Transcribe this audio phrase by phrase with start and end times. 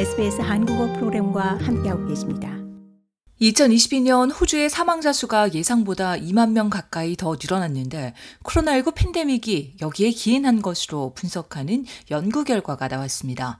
[0.00, 2.56] SBS 한국어 프로그램과 함께하고 계십니다.
[3.38, 11.12] 2022년 호주의 사망자 수가 예상보다 2만 명 가까이 더 늘어났는데 코로나19 팬데믹이 여기에 기인한 것으로
[11.14, 13.58] 분석하는 연구 결과가 나왔습니다.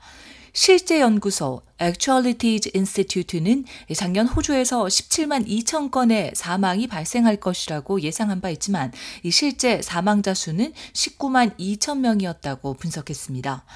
[0.55, 8.93] 실제 연구소 Actualities Institute는 작년 호주에서 17만 2천 건의 사망이 발생할 것이라고 예상한 바 있지만
[9.25, 13.67] 이 실제 사망자 수는 19만 2천 명이었다고 분석했습니다.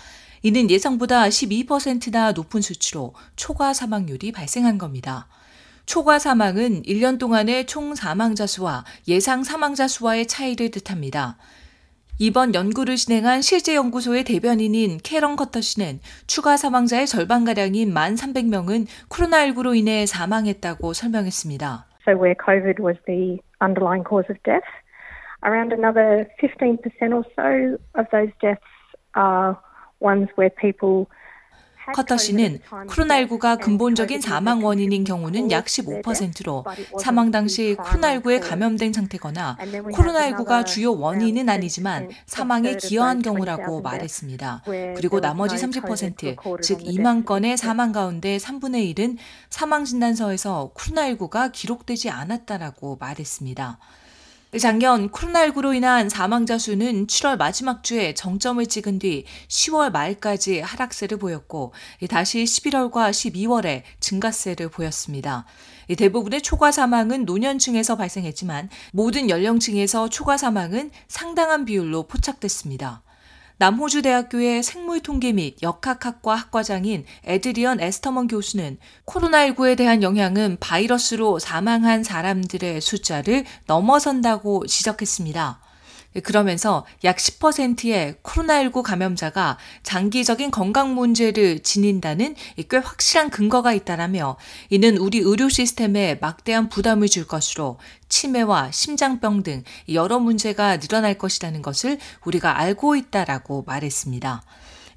[0.44, 5.26] 이는 예상보다 12%나 높은 수치로 초과 사망률이 발생한 겁니다.
[5.86, 11.38] 초과 사망은 1년 동안의 총 사망자 수와 예상 사망자 수와의 차이를 뜻합니다.
[12.18, 20.04] 이번 연구를 진행한 실제 연구소의 대변인인 캐런 커터 씨는 추가 사망자의 절반가량인 1,300명은 코로나19로 인해
[20.04, 21.86] 사망했다고 설명했습니다.
[22.06, 24.68] So where COVID was the underlying cause of death,
[25.42, 26.84] around another 15%
[27.16, 28.60] or so of those deaths
[29.16, 29.56] are
[31.92, 36.64] 커터 씨는 코로나19가 근본적인 사망 원인인 경우는 약 15%로
[36.98, 44.62] 사망 당시 코로나19에 감염된 상태거나 코로나19가 주요 원인은 아니지만 사망에 기여한 경우라고 말했습니다.
[44.96, 49.18] 그리고 나머지 30%, 즉 2만 건의 사망 가운데 3분의 1은
[49.50, 53.78] 사망 진단서에서 코로나19가 기록되지 않았다라고 말했습니다.
[54.60, 61.72] 작년 코로나19로 인한 사망자 수는 7월 마지막 주에 정점을 찍은 뒤 10월 말까지 하락세를 보였고
[62.08, 65.44] 다시 11월과 12월에 증가세를 보였습니다.
[65.96, 73.03] 대부분의 초과 사망은 노년층에서 발생했지만 모든 연령층에서 초과 사망은 상당한 비율로 포착됐습니다.
[73.56, 82.80] 남호주 대학교의 생물통계 및 역학학과 학과장인 에드리언 에스터먼 교수는 코로나19에 대한 영향은 바이러스로 사망한 사람들의
[82.80, 85.60] 숫자를 넘어선다고 지적했습니다.
[86.22, 92.36] 그러면서 약 10%의 코로나19 감염자가 장기적인 건강 문제를 지닌다는
[92.68, 94.36] 꽤 확실한 근거가 있다라며
[94.70, 101.62] 이는 우리 의료 시스템에 막대한 부담을 줄 것으로 치매와 심장병 등 여러 문제가 늘어날 것이라는
[101.62, 104.42] 것을 우리가 알고 있다라고 말했습니다.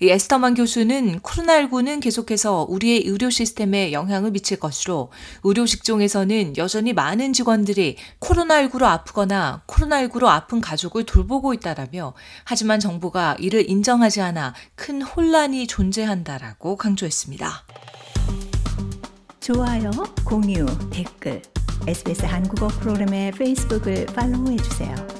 [0.01, 5.11] 에스터만 교수는 코로나19는 계속해서 우리의 의료 시스템에 영향을 미칠 것으로
[5.43, 12.13] 의료 직종에서는 여전히 많은 직원들이 코로나19로 아프거나 코로나19로 아픈 가족을 돌보고 있다라며
[12.43, 17.65] 하지만 정부가 이를 인정하지 않아 큰 혼란이 존재한다라고 강조했습니다.
[19.39, 19.91] 좋아요,
[20.25, 21.41] 공유, 댓글,
[21.87, 25.16] SBS 한국어 프로그램의 페이스북을 팔로우해 주세요.